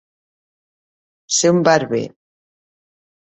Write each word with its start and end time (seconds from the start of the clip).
Ser 1.39 1.51
un 1.57 1.61
barber. 1.69 2.01